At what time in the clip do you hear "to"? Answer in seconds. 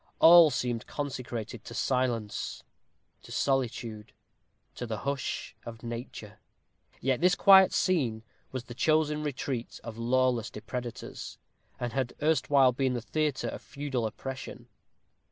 1.65-1.75, 3.21-3.31, 4.73-4.87